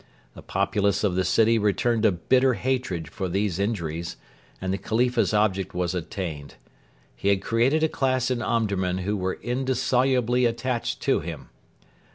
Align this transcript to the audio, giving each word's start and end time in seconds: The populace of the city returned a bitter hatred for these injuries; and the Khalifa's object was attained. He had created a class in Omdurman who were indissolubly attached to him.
The 0.33 0.41
populace 0.41 1.03
of 1.03 1.13
the 1.13 1.23
city 1.23 1.59
returned 1.59 2.05
a 2.07 2.11
bitter 2.11 2.55
hatred 2.55 3.07
for 3.07 3.29
these 3.29 3.59
injuries; 3.59 4.17
and 4.59 4.73
the 4.73 4.79
Khalifa's 4.79 5.31
object 5.31 5.75
was 5.75 5.93
attained. 5.93 6.55
He 7.15 7.27
had 7.27 7.43
created 7.43 7.83
a 7.83 7.87
class 7.87 8.31
in 8.31 8.41
Omdurman 8.41 9.03
who 9.05 9.15
were 9.15 9.37
indissolubly 9.43 10.45
attached 10.45 11.01
to 11.01 11.19
him. 11.19 11.49